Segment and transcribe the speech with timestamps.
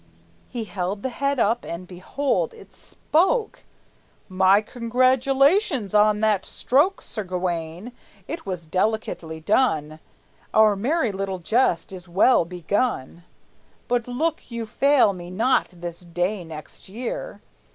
[0.49, 2.55] He held the head up, and behold!
[2.55, 3.63] it spoke.
[4.27, 7.91] "My best congratulations on that stroke, Sir Gawayne;
[8.27, 9.99] it was delicately done!
[10.55, 13.25] Our merry little jest is well begun,
[13.87, 17.39] But look you fail me not this day next year!